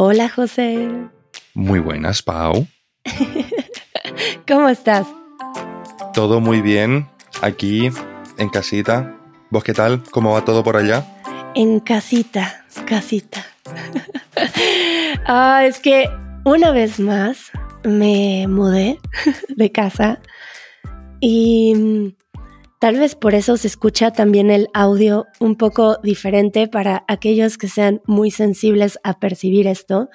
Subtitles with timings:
[0.00, 0.88] Hola José.
[1.54, 2.68] Muy buenas, Pau.
[4.46, 5.08] ¿Cómo estás?
[6.14, 7.08] Todo muy bien,
[7.42, 7.90] aquí,
[8.36, 9.18] en casita.
[9.50, 10.04] ¿Vos qué tal?
[10.12, 11.04] ¿Cómo va todo por allá?
[11.56, 13.44] En casita, casita.
[15.26, 16.08] ah, es que
[16.44, 17.50] una vez más
[17.82, 19.00] me mudé
[19.48, 20.20] de casa
[21.18, 22.14] y
[22.78, 27.68] tal vez por eso se escucha también el audio un poco diferente para aquellos que
[27.68, 30.08] sean muy sensibles a percibir esto,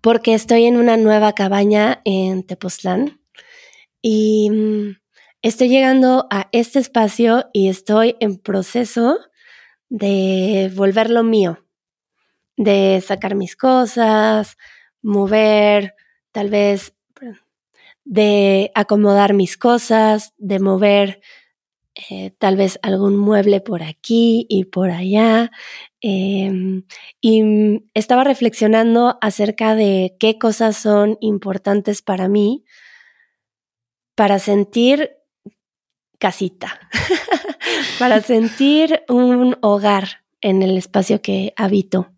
[0.00, 3.20] porque estoy en una nueva cabaña en Tepoztlán
[4.00, 4.96] y mm,
[5.42, 9.18] estoy llegando a este espacio y estoy en proceso
[9.88, 11.64] de volverlo mío,
[12.56, 14.56] de sacar mis cosas,
[15.02, 15.94] mover,
[16.32, 16.94] tal vez
[18.04, 21.20] de acomodar mis cosas, de mover
[21.94, 25.50] eh, tal vez algún mueble por aquí y por allá.
[26.00, 26.84] Em,
[27.20, 32.64] y estaba reflexionando acerca de qué cosas son importantes para mí
[34.14, 35.16] para sentir
[36.18, 36.80] casita,
[37.98, 42.12] para sentir un hogar en el espacio que habito.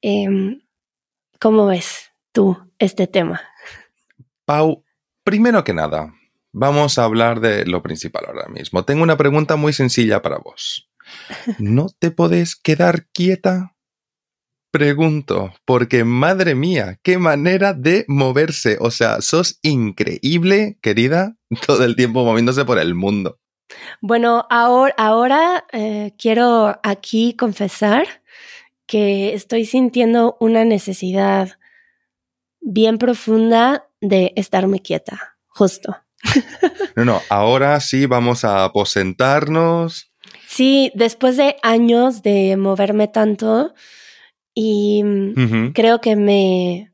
[0.00, 0.60] Em,
[1.40, 3.40] ¿Cómo ves tú este tema?
[4.44, 4.84] Pau,
[5.24, 6.14] primero que nada,
[6.54, 8.84] vamos a hablar de lo principal ahora mismo.
[8.84, 10.88] Tengo una pregunta muy sencilla para vos.
[11.58, 13.74] ¿No te podés quedar quieta?
[14.70, 18.78] Pregunto, porque madre mía, qué manera de moverse.
[18.80, 23.38] O sea, sos increíble, querida, todo el tiempo moviéndose por el mundo.
[24.00, 28.06] Bueno, ahora, eh, quiero aquí confesar
[28.86, 31.58] que estoy sintiendo una necesidad
[32.60, 36.03] bien profunda de estarme quieta, justo.
[36.96, 40.12] No, no, ahora sí vamos a aposentarnos.
[40.46, 43.74] Sí, después de años de moverme tanto
[44.54, 45.02] y
[45.74, 46.92] creo que me,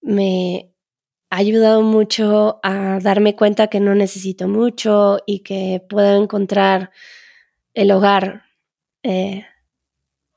[0.00, 0.72] me
[1.30, 6.90] ha ayudado mucho a darme cuenta que no necesito mucho y que puedo encontrar
[7.74, 8.44] el hogar
[9.02, 9.46] eh,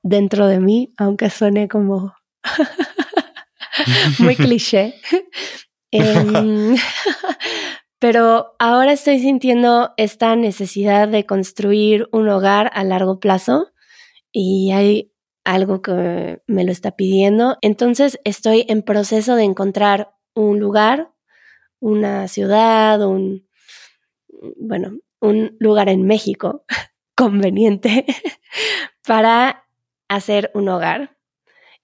[0.04, 2.14] dentro de mí, aunque suene como
[4.20, 4.96] muy cliché.
[5.92, 6.76] Em,
[8.00, 13.72] pero ahora estoy sintiendo esta necesidad de construir un hogar a largo plazo
[14.32, 15.12] y hay
[15.44, 17.58] algo que me lo está pidiendo.
[17.62, 21.12] Entonces estoy en proceso de encontrar un lugar,
[21.80, 23.48] una ciudad, un,
[24.58, 26.64] bueno, un lugar en México
[27.16, 28.06] conveniente
[29.06, 29.66] para
[30.08, 31.18] hacer un hogar.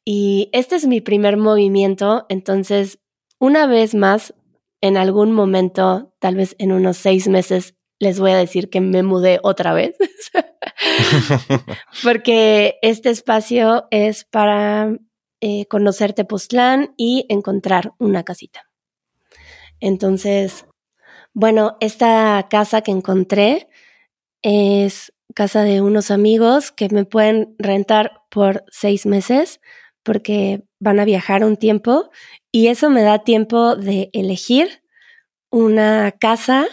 [0.06, 3.00] Y este es mi primer movimiento, entonces
[3.40, 4.34] una vez más,
[4.82, 9.04] en algún momento, tal vez en unos seis meses, les voy a decir que me
[9.04, 9.96] mudé otra vez,
[12.04, 14.98] porque este espacio es para
[15.42, 18.70] eh, conocer Tepoztlán y encontrar una casita.
[19.80, 20.66] Entonces,
[21.34, 23.68] bueno, esta casa que encontré
[24.42, 29.60] es casa de unos amigos que me pueden rentar por seis meses
[30.04, 32.12] porque van a viajar un tiempo
[32.52, 34.84] y eso me da tiempo de elegir
[35.50, 36.68] una casa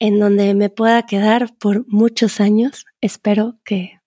[0.00, 2.86] en donde me pueda quedar por muchos años.
[3.00, 4.00] Espero que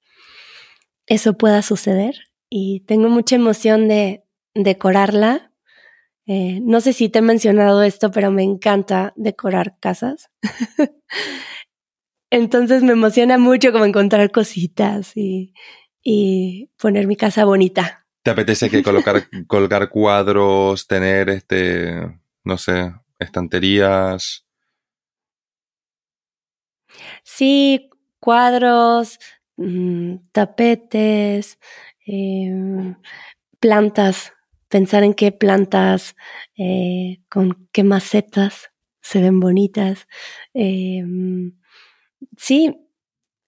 [1.08, 2.16] eso pueda suceder
[2.50, 5.52] y tengo mucha emoción de decorarla.
[6.26, 10.30] Eh, no sé si te he mencionado esto, pero me encanta decorar casas.
[12.30, 15.54] Entonces me emociona mucho como encontrar cositas y,
[16.78, 18.03] poner mi casa bonita.
[18.24, 24.46] ¿Te apetece que colocar, colgar cuadros, tener este, no sé, estanterías?
[27.24, 27.90] Sí,
[28.20, 29.20] cuadros,
[29.58, 31.60] mm, tapetes,
[32.06, 32.96] em,
[33.60, 34.34] plantas,
[34.70, 36.16] pensar en qué plantas,
[36.58, 40.08] eh, con qué macetas se ven bonitas.
[40.54, 41.58] Em,
[42.38, 42.88] sí,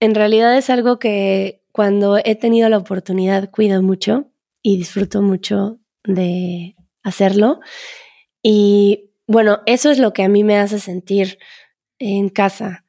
[0.02, 4.32] en realidad es algo que cuando he tenido la oportunidad cuido mucho
[4.66, 7.60] y disfruto mucho de hacerlo.
[8.42, 11.38] Y bueno, eso es lo que a mí me hace sentir
[12.00, 12.84] en casa.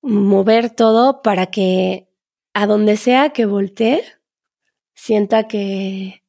[0.00, 2.08] Mover todo para que
[2.54, 4.04] a donde sea que voltee,
[4.94, 6.22] sienta que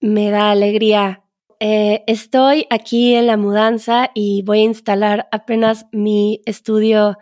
[0.00, 1.24] me da alegría.
[1.58, 7.16] Eh, estoy aquí en la mudanza y voy a instalar apenas mi estudio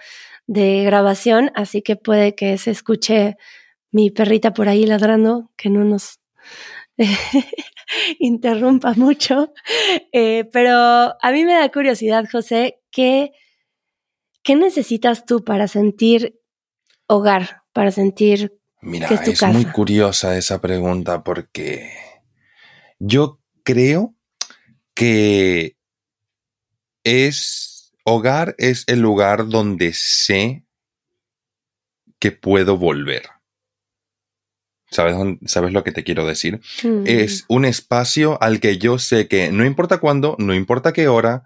[0.48, 3.36] de grabación, así que puede que se escuche
[3.92, 6.21] mi perrita por ahí ladrando, que no nos
[8.18, 9.52] interrumpa mucho.
[10.12, 13.32] Eh, pero a mí me da curiosidad, José, ¿qué,
[14.42, 16.40] ¿qué necesitas tú para sentir
[17.06, 21.92] hogar, para sentir Mira, que es, es muy curiosa esa pregunta porque
[22.98, 24.14] Yo creo
[24.94, 25.76] que
[27.04, 30.64] es hogar es el lugar donde sé
[32.18, 33.22] que puedo volver.
[34.92, 35.16] ¿Sabes,
[35.46, 36.60] ¿Sabes lo que te quiero decir?
[36.84, 37.04] Mm.
[37.06, 41.44] Es un espacio al que yo sé que no importa cuándo, no importa qué hora,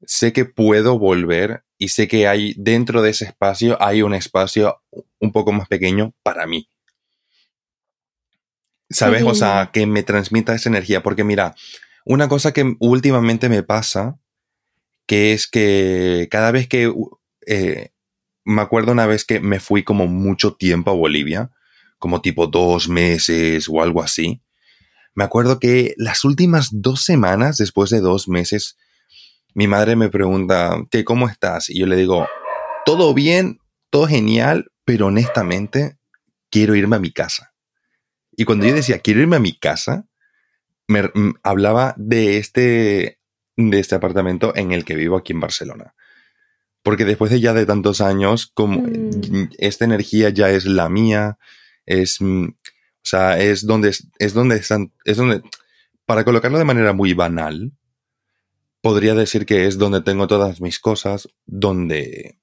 [0.00, 4.82] sé que puedo volver y sé que hay dentro de ese espacio hay un espacio
[5.20, 6.68] un poco más pequeño para mí.
[8.90, 9.22] ¿Sabes?
[9.22, 11.02] O sea, que me transmita esa energía.
[11.02, 11.54] Porque mira,
[12.04, 14.18] una cosa que últimamente me pasa,
[15.06, 16.92] que es que cada vez que...
[17.46, 17.90] eh,
[18.44, 21.50] me acuerdo una vez que me fui como mucho tiempo a Bolivia,
[22.02, 24.42] como tipo dos meses o algo así.
[25.14, 28.76] Me acuerdo que las últimas dos semanas, después de dos meses,
[29.54, 31.70] mi madre me pregunta, ¿qué, ¿cómo estás?
[31.70, 32.26] Y yo le digo,
[32.84, 35.96] todo bien, todo genial, pero honestamente
[36.50, 37.54] quiero irme a mi casa.
[38.36, 40.08] Y cuando yo decía, quiero irme a mi casa,
[40.88, 41.08] me
[41.44, 43.20] hablaba de este,
[43.56, 45.94] de este apartamento en el que vivo aquí en Barcelona.
[46.82, 49.50] Porque después de ya de tantos años, como Mm.
[49.58, 51.38] esta energía ya es la mía,
[52.00, 55.42] es, mm, o sea, es donde, es donde están, es donde,
[56.06, 57.72] para colocarlo de manera muy banal,
[58.80, 62.38] podría decir que es donde tengo todas mis cosas, donde,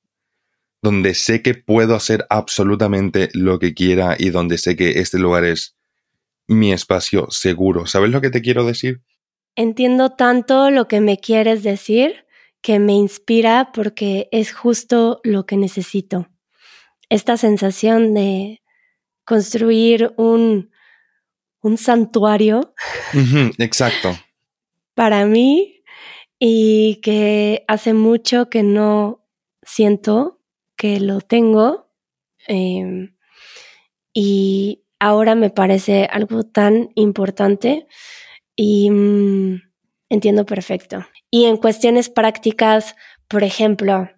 [0.81, 5.43] donde sé que puedo hacer absolutamente lo que quiera y donde sé que este lugar
[5.43, 5.75] es
[6.47, 7.85] mi espacio seguro.
[7.85, 9.01] ¿Sabes lo que te quiero decir?
[9.55, 12.25] Entiendo tanto lo que me quieres decir
[12.61, 16.27] que me inspira porque es justo lo que necesito.
[17.09, 18.61] Esta sensación de
[19.29, 20.71] construir un,
[21.61, 22.73] un santuario
[23.59, 24.17] exacto.
[24.95, 25.83] para mí
[26.39, 29.23] y que hace mucho que no
[29.61, 30.41] siento
[30.75, 31.91] que lo tengo
[32.47, 33.13] eh,
[34.11, 37.85] y ahora me parece algo tan importante
[38.55, 39.61] y mm,
[40.09, 41.05] entiendo perfecto.
[41.29, 42.95] Y en cuestiones prácticas,
[43.27, 44.09] por ejemplo,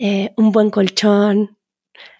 [0.00, 1.58] eh, un buen colchón,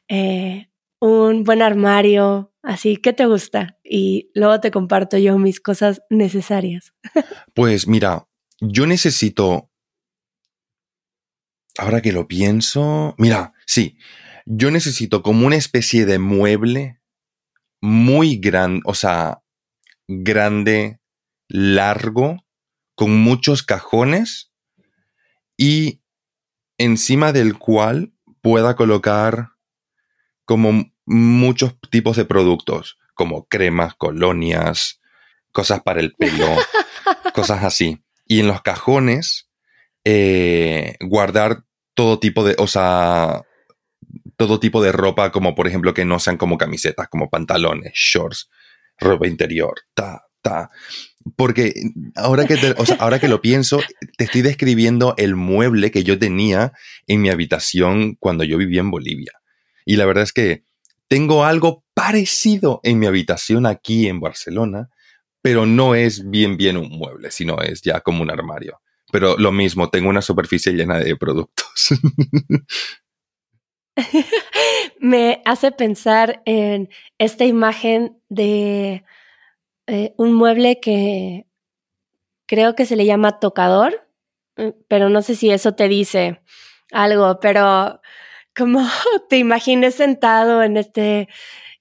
[0.06, 0.68] eh,
[1.02, 3.76] un buen armario, así, ¿qué te gusta?
[3.82, 6.94] Y luego te comparto yo mis cosas necesarias.
[7.54, 8.28] Pues mira,
[8.60, 9.68] yo necesito.
[11.76, 13.16] Ahora que lo pienso.
[13.18, 13.98] Mira, sí.
[14.46, 17.00] Yo necesito como una especie de mueble
[17.80, 19.42] muy grande, o sea,
[20.06, 21.00] grande,
[21.48, 22.44] largo,
[22.94, 24.52] con muchos cajones
[25.56, 26.00] y
[26.78, 29.51] encima del cual pueda colocar
[30.44, 35.00] como muchos tipos de productos, como cremas, colonias,
[35.52, 36.46] cosas para el pelo,
[37.34, 38.02] cosas así.
[38.26, 39.48] Y en los cajones,
[40.04, 43.42] eh, guardar todo tipo de, o sea,
[44.36, 48.48] todo tipo de ropa, como por ejemplo que no sean como camisetas, como pantalones, shorts,
[48.98, 50.70] ropa interior, ta, ta.
[51.36, 51.72] Porque
[52.16, 53.80] ahora que, te- o sea, ahora que lo pienso,
[54.16, 56.72] te estoy describiendo el mueble que yo tenía
[57.06, 59.32] en mi habitación cuando yo vivía en Bolivia.
[59.84, 60.64] Y la verdad es que
[61.08, 64.90] tengo algo parecido en mi habitación aquí en Barcelona,
[65.42, 68.80] pero no es bien bien un mueble, sino es ya como un armario.
[69.12, 71.90] Pero lo mismo, tengo una superficie llena de productos.
[75.00, 76.88] Me hace pensar en
[77.18, 79.04] esta imagen de
[79.86, 81.46] eh, un mueble que
[82.46, 84.08] creo que se le llama tocador,
[84.56, 86.40] eh, pero no sé si eso te dice
[86.90, 88.00] algo, pero
[88.56, 88.80] como
[89.28, 91.28] te imagines sentado en este,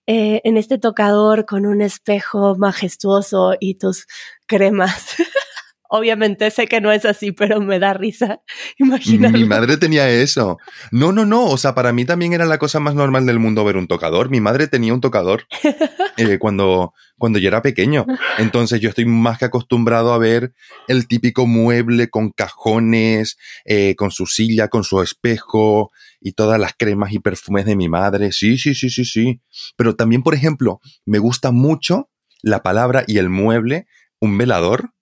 [0.08, 4.08] eh, en este tocador con un espejo majestuoso y tus
[4.48, 5.16] cremas.
[5.94, 8.40] Obviamente sé que no es así, pero me da risa
[8.78, 9.38] imaginarlo.
[9.38, 10.58] Mi madre tenía eso.
[10.90, 11.44] No, no, no.
[11.44, 14.30] O sea, para mí también era la cosa más normal del mundo ver un tocador.
[14.30, 15.48] Mi madre tenía un tocador
[16.18, 18.06] eh, cuando, cuando yo era pequeño.
[18.38, 20.54] Entonces yo estoy más que acostumbrado a ver
[20.88, 26.72] el típico mueble con cajones, eh, con su silla, con su espejo y todas las
[26.78, 28.32] cremas y perfumes de mi madre.
[28.32, 29.42] Sí, sí, sí, sí, sí.
[29.76, 32.10] Pero también, por ejemplo, me gusta mucho
[32.42, 33.88] la palabra y el mueble,
[34.22, 34.94] un velador.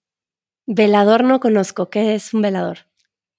[0.72, 1.90] Velador no conozco.
[1.90, 2.86] ¿Qué es un velador?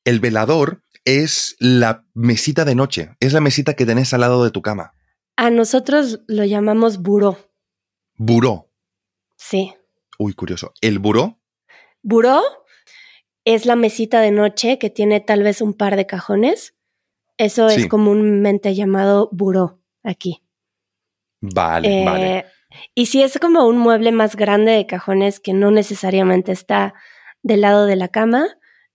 [0.04, 4.52] El velador es la mesita de noche, es la mesita que tenés al lado de
[4.52, 4.94] tu cama.
[5.38, 7.38] A nosotros lo llamamos buró.
[8.18, 8.70] Buró.
[9.38, 9.74] Sí.
[10.20, 10.74] Uy, curioso.
[10.82, 11.40] El buró,
[12.04, 12.42] Buró
[13.46, 16.76] es la mesita de noche que tiene tal vez un par de cajones.
[17.38, 17.82] Eso Sí.
[17.82, 20.44] es comúnmente llamado buró aquí.
[21.40, 22.46] vale, Eh, vale.
[22.94, 26.94] Y si es como un mueble más grande de cajones que no necesariamente está
[27.44, 28.48] del lado de la cama,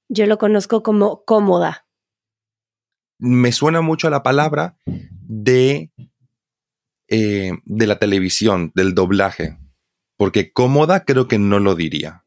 [0.08, 1.86] yo lo conozco como cómoda.
[3.18, 5.90] Me suena mucho a la palabra de,
[7.08, 9.58] eh, de la televisión, del doblaje.
[10.16, 12.24] Porque cómoda creo que no lo diría.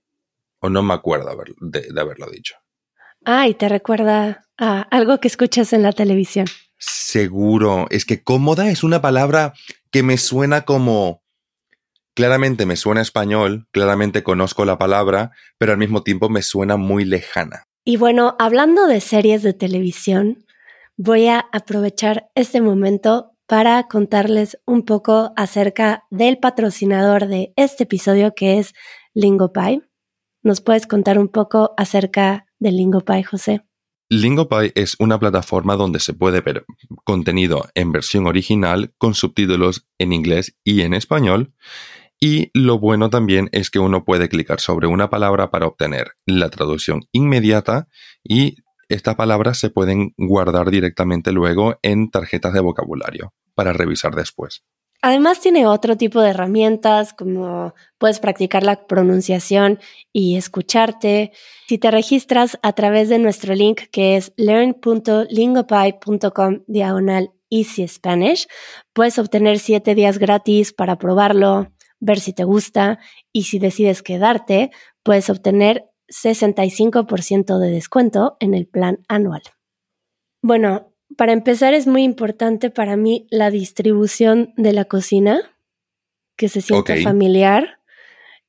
[0.59, 2.55] O no me acuerdo de, de haberlo dicho.
[3.25, 6.47] Ah, y te recuerda a algo que escuchas en la televisión.
[6.77, 7.87] Seguro.
[7.89, 9.53] Es que cómoda es una palabra
[9.91, 11.23] que me suena como...
[12.19, 17.05] Claramente me suena español, claramente conozco la palabra, pero al mismo tiempo me suena muy
[17.05, 17.63] lejana.
[17.85, 20.45] Y bueno, hablando de series de televisión,
[20.97, 28.33] voy a aprovechar este momento para contarles un poco acerca del patrocinador de este episodio
[28.35, 28.73] que es
[29.13, 29.81] LingoPie.
[30.43, 33.61] ¿Nos puedes contar un poco acerca de LingoPie, José?
[34.09, 36.65] LingoPie es una plataforma donde se puede ver
[37.05, 41.53] contenido en versión original con subtítulos en inglés y en español.
[42.19, 46.49] Y lo bueno también es que uno puede clicar sobre una palabra para obtener la
[46.49, 47.87] traducción inmediata
[48.23, 48.57] y
[48.89, 54.63] estas palabras se pueden guardar directamente luego en tarjetas de vocabulario para revisar después.
[55.01, 59.79] Además tiene otro tipo de herramientas como puedes practicar la pronunciación
[60.11, 61.31] y escucharte.
[61.67, 68.45] Si te registras a través de nuestro link que es learn.lingopie.com diagonal Easy Spanish,
[68.91, 72.99] puedes obtener siete días gratis para probarlo, ver si te gusta
[73.31, 74.71] y si decides quedarte,
[75.03, 79.41] puedes obtener 65% de descuento en el plan anual.
[80.41, 85.41] Bueno, para empezar es muy importante para mí la distribución de la cocina,
[86.35, 87.79] que se sienta familiar.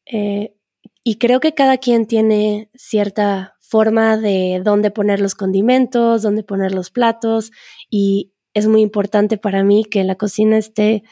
[0.07, 0.55] Eh,
[1.03, 6.73] y creo que cada quien tiene cierta forma de dónde poner los condimentos, dónde poner
[6.75, 7.53] los platos
[7.89, 11.05] y es muy importante para mí que la cocina esté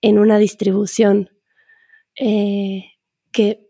[0.00, 1.30] en una distribución
[2.18, 2.84] eh,
[3.32, 3.68] que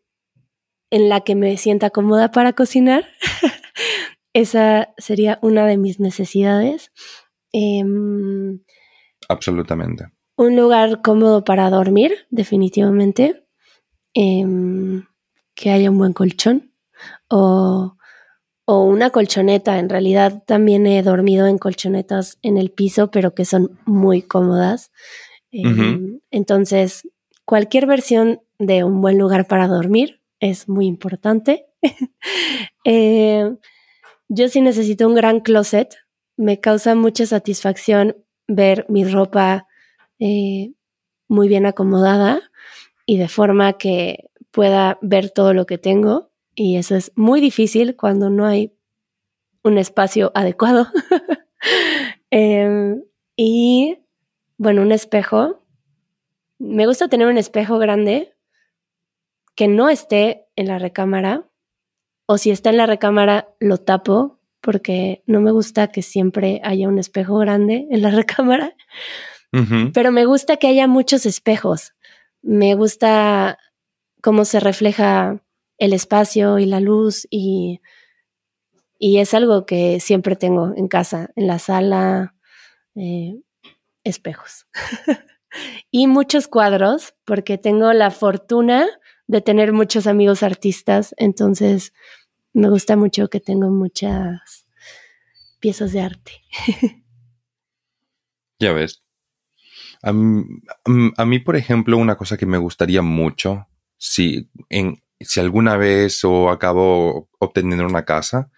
[0.91, 3.07] en la que me sienta cómoda para cocinar.
[4.33, 6.93] Esa sería una de mis necesidades.
[7.53, 8.61] Em,
[9.29, 10.07] Absolutamente.
[10.37, 13.45] Un lugar cómodo para dormir, definitivamente.
[14.15, 15.05] Em,
[15.55, 16.73] que haya un buen colchón
[17.29, 17.97] o,
[18.65, 19.79] o, una colchoneta.
[19.79, 24.93] En realidad también he dormido en colchonetas en el piso, pero que son muy cómodas.
[25.51, 27.09] Em, entonces,
[27.49, 31.65] cualquier versión de un buen lugar para dormir es muy importante.
[32.85, 33.57] eh,
[34.29, 35.97] yo sí necesito un gran closet.
[36.37, 39.67] Me causa mucha satisfacción ver mi ropa
[40.19, 40.75] eh,
[41.27, 42.43] muy bien acomodada
[43.07, 46.31] y de forma que pueda ver todo lo que tengo.
[46.55, 48.75] Y eso es muy difícil cuando no hay
[49.65, 50.89] un espacio adecuado.
[52.31, 53.03] Em,
[53.37, 54.01] y
[54.59, 55.63] bueno, un espejo.
[56.59, 58.35] Me gusta tener un espejo grande
[59.55, 61.49] que no esté en la recámara
[62.27, 66.89] o si está en la recámara lo tapo porque no me gusta que siempre haya
[66.89, 68.77] un espejo grande en la recámara,
[69.95, 71.95] pero me gusta que haya muchos espejos.
[72.43, 73.59] Me gusta
[74.23, 75.43] cómo se refleja
[75.79, 77.81] el espacio y la luz y,
[78.99, 82.35] y es algo que siempre tengo en casa, en la sala,
[82.95, 83.41] eh,
[84.05, 84.67] espejos.
[85.91, 88.87] y muchos cuadros, porque tengo la fortuna
[89.27, 91.93] de tener muchos amigos artistas, entonces
[92.53, 94.67] me gusta mucho que tengo muchas
[95.61, 96.33] piezas de arte.
[98.59, 99.03] ya ves.
[100.03, 106.25] A mí, por ejemplo, una cosa que me gustaría mucho, si, en, si alguna vez
[106.25, 108.51] o acabo obteniendo una casa,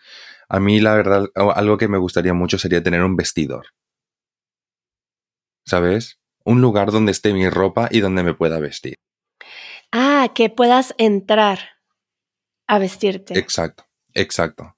[0.48, 3.66] a mí la verdad, algo que me gustaría mucho sería tener un vestidor.
[5.64, 6.18] ¿Sabes?
[6.50, 8.96] Un lugar donde esté mi ropa y donde me pueda vestir.
[9.92, 11.60] Ah, que puedas entrar
[12.66, 13.38] a vestirte.
[13.38, 14.76] Exacto, exacto.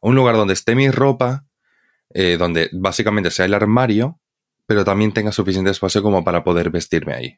[0.00, 1.44] Un lugar donde esté mi ropa,
[2.14, 4.20] eh, donde básicamente sea el armario,
[4.64, 7.36] pero también tenga suficiente espacio como para poder vestirme ahí.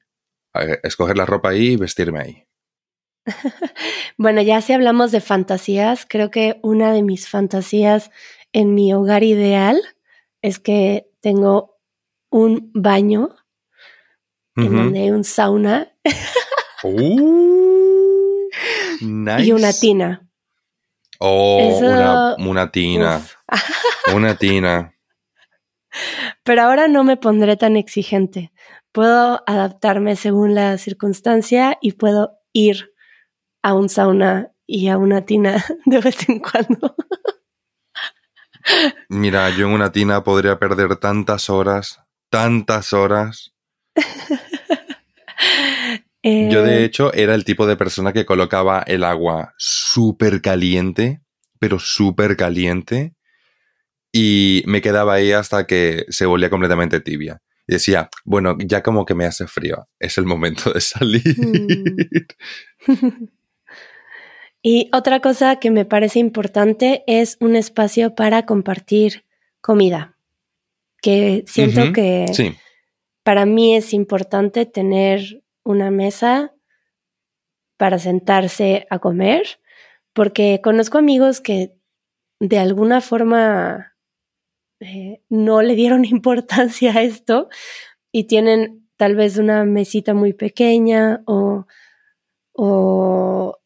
[0.85, 2.47] Escoger la ropa ahí y vestirme ahí.
[4.17, 8.13] bueno, ya si hablamos de fantasías, creo que una de mis fantasías
[8.53, 9.83] en mi hogar ideal
[10.43, 11.81] es que tengo
[12.31, 13.35] un baño
[14.57, 15.93] en donde hay un sauna.
[16.83, 18.49] Uh,
[19.39, 20.29] y una tina.
[21.19, 23.23] Oh, una, tina.
[24.15, 24.95] una tina.
[26.43, 28.53] Pero ahora no me pondré tan exigente.
[28.93, 32.93] Puedo adaptarme según la circunstancia y puedo ir
[33.63, 36.95] a un sauna y a una tina de vez en cuando.
[39.09, 43.53] Mira, yo en una tina podría perder tantas horas, tantas horas.
[46.25, 51.21] Yo de eh, hecho era el tipo de persona que colocaba el agua súper caliente,
[51.59, 53.15] pero súper caliente,
[54.11, 57.43] y me quedaba ahí hasta que se volvía completamente tibia.
[57.67, 61.37] Y decía, bueno, ya como que me hace frío, es el momento de salir.
[61.37, 63.27] Mm.
[64.63, 69.27] y otra cosa que me parece importante es un espacio para compartir
[69.61, 70.17] comida,
[71.03, 72.25] que siento que
[73.23, 76.55] para mí es importante tener una mesa
[77.77, 79.61] para sentarse a comer,
[80.13, 81.75] porque conozco amigos que
[82.41, 83.97] de alguna forma
[84.81, 87.49] eh, no le dieron importancia a esto
[88.13, 91.67] y tienen tal vez una mesita muy pequeña o,
[92.53, 93.57] o,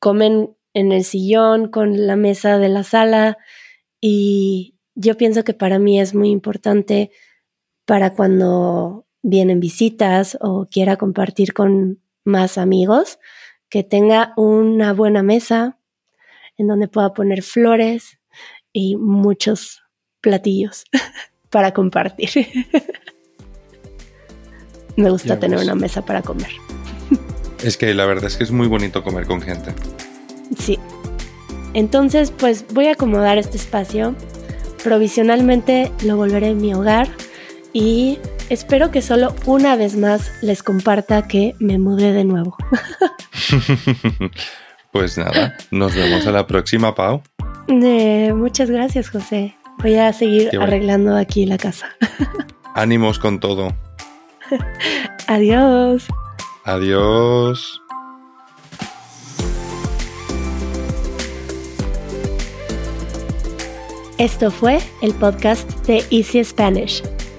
[0.00, 3.38] comen en el sillón con la mesa de la sala
[4.00, 7.10] y yo pienso que para mí es muy importante
[7.84, 13.18] para cuando vienen visitas o quiera compartir con más amigos,
[13.68, 15.80] que tenga una buena mesa
[16.56, 18.20] en donde pueda poner flores
[18.72, 19.82] y muchos
[20.20, 20.84] platillos
[21.50, 22.30] para compartir.
[24.96, 26.50] Me gusta tener una mesa para comer.
[27.64, 29.74] Es que la verdad es que es muy bonito comer con gente.
[30.56, 30.78] Sí.
[31.74, 34.14] Entonces, pues voy a acomodar este espacio.
[34.84, 37.08] Provisionalmente lo volveré en mi hogar
[37.72, 42.56] y espero que solo una vez más les comparta que me mudé de nuevo.
[44.92, 47.22] pues nada, nos vemos a la próxima, Pau.
[47.68, 49.56] Eh, muchas gracias, José.
[49.78, 51.88] Voy a seguir arreglando aquí la casa.
[52.74, 53.74] Ánimos con todo.
[55.26, 56.06] Adiós.
[56.64, 57.82] Adiós.
[64.18, 67.02] Esto fue el podcast de Easy Spanish.